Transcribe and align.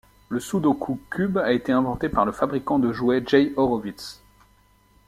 Le 0.29 0.39
Sudoku 0.39 0.99
Cube 1.11 1.37
a 1.37 1.51
été 1.53 1.71
inventé 1.71 2.09
par 2.09 2.25
le 2.25 2.31
fabricant 2.31 2.79
de 2.79 2.91
jouets 2.91 3.21
Jay 3.23 3.53
Horowitz. 3.55 4.23